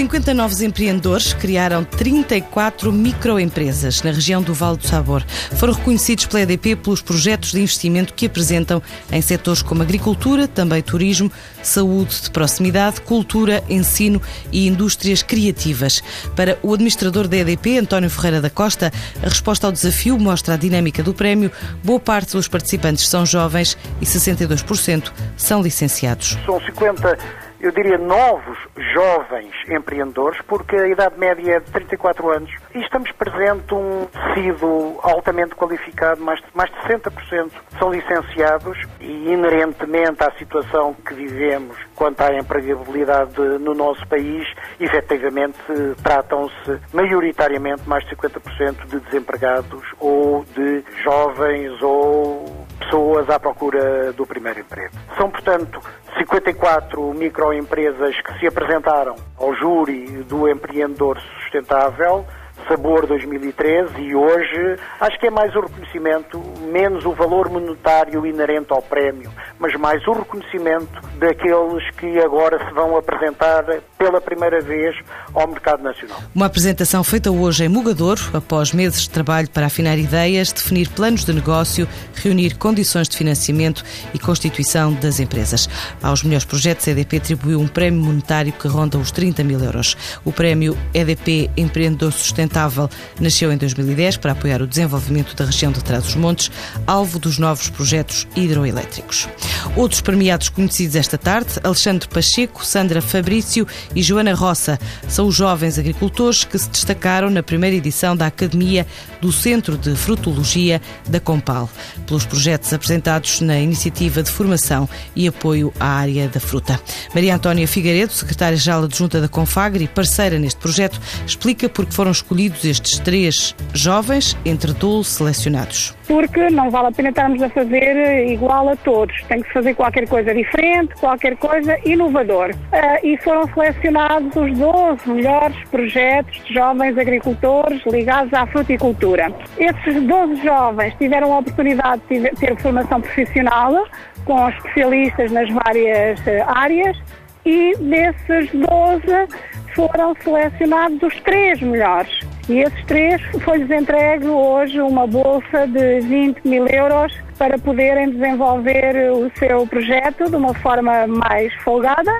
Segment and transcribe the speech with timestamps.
[0.00, 5.22] 50 novos empreendedores criaram 34 microempresas na região do Vale do Sabor.
[5.56, 8.82] Foram reconhecidos pela EDP pelos projetos de investimento que apresentam
[9.12, 11.30] em setores como agricultura, também turismo,
[11.62, 16.02] saúde de proximidade, cultura, ensino e indústrias criativas.
[16.34, 18.90] Para o administrador da EDP, António Ferreira da Costa,
[19.22, 21.52] a resposta ao desafio mostra a dinâmica do prémio.
[21.84, 26.38] Boa parte dos participantes são jovens e 62% são licenciados.
[26.46, 28.58] São 50 eu diria, novos
[28.94, 34.98] jovens empreendedores, porque a idade média é de 34 anos e estamos presente um tecido
[35.02, 41.76] altamente qualificado, mais de, mais de 60% são licenciados e, inerentemente à situação que vivemos
[41.94, 45.58] quanto à empregabilidade no nosso país, efetivamente
[46.02, 54.26] tratam-se maioritariamente mais de 50% de desempregados ou de jovens ou pessoas à procura do
[54.26, 54.94] primeiro emprego.
[55.16, 55.80] São, portanto,
[56.18, 62.26] 54 microempresas que se apresentaram ao júri do empreendedor sustentável
[62.68, 68.72] Sabor 2013 e hoje acho que é mais o reconhecimento, menos o valor monetário inerente
[68.72, 73.64] ao prémio, mas mais o reconhecimento daqueles que agora se vão apresentar
[74.00, 74.96] pela primeira vez
[75.34, 76.18] ao mercado nacional.
[76.34, 81.22] Uma apresentação feita hoje em Mugadouro, após meses de trabalho para afinar ideias, definir planos
[81.22, 83.84] de negócio, reunir condições de financiamento
[84.14, 85.68] e constituição das empresas.
[86.02, 89.94] Aos melhores projetos, a EDP atribuiu um prémio monetário que ronda os 30 mil euros.
[90.24, 92.88] O prémio EDP Empreendedor Sustentável
[93.20, 96.50] nasceu em 2010 para apoiar o desenvolvimento da região de Trás-os-Montes,
[96.86, 99.28] alvo dos novos projetos hidroelétricos.
[99.76, 105.78] Outros premiados conhecidos esta tarde, Alexandre Pacheco, Sandra Fabrício e Joana Roça, são os jovens
[105.78, 108.86] agricultores que se destacaram na primeira edição da Academia
[109.20, 111.68] do Centro de Frutologia da Compal,
[112.06, 116.80] pelos projetos apresentados na iniciativa de formação e apoio à área da fruta.
[117.14, 122.10] Maria Antónia Figueiredo, secretária-geral adjunta da Confagri e parceira neste projeto, explica por que foram
[122.10, 125.94] escolhidos estes três jovens entre 12 selecionados.
[126.06, 129.14] Porque não vale a pena estarmos a fazer igual a todos.
[129.28, 132.50] Tem que fazer qualquer coisa diferente, qualquer coisa inovador.
[132.50, 139.32] Uh, e foram selecionados os 12 melhores projetos de jovens agricultores ligados à fruticultura.
[139.58, 143.86] Esses 12 jovens tiveram a oportunidade de ter formação profissional
[144.24, 146.96] com especialistas nas várias uh, áreas
[147.44, 152.20] e desses 12 foram selecionados os três melhores.
[152.48, 159.10] E esses três foi-lhes entregue hoje uma bolsa de 20 mil euros para poderem desenvolver
[159.12, 162.12] o seu projeto de uma forma mais folgada.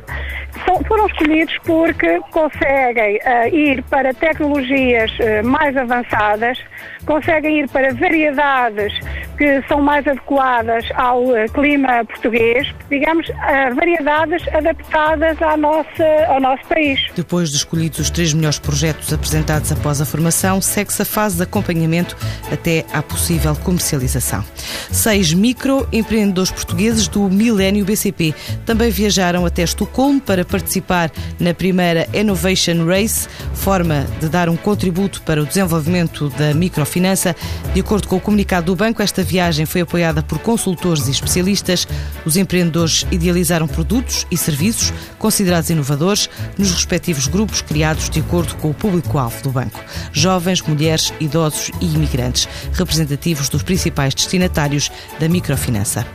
[0.64, 6.58] Foram escolhidos porque conseguem uh, ir para tecnologias uh, mais avançadas,
[7.06, 8.92] conseguem ir para variedades
[9.36, 13.26] que são mais adequadas ao uh, clima português, digamos,
[13.74, 17.00] variedades adaptadas à nossa, ao nosso país.
[17.14, 21.42] Depois de escolhidos os três melhores projetos apresentados após a formação, segue-se a fase de
[21.42, 22.16] acompanhamento
[22.52, 24.44] até à possível comercialização
[24.90, 28.34] seis microempreendedores portugueses do Milênio BCP.
[28.66, 35.22] Também viajaram até Estocolmo para participar na primeira Innovation Race, forma de dar um contributo
[35.22, 37.34] para o desenvolvimento da microfinança.
[37.72, 41.86] De acordo com o comunicado do banco, esta viagem foi apoiada por consultores e especialistas.
[42.24, 46.28] Os empreendedores idealizaram produtos e serviços considerados inovadores
[46.58, 49.80] nos respectivos grupos criados de acordo com o público-alvo do banco:
[50.12, 56.06] jovens, mulheres, idosos e imigrantes, representativos dos principais destinatários da microfinança.